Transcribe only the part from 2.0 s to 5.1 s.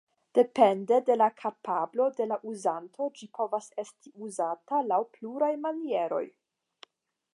de la uzanto, ĝi povas esti uzata laŭ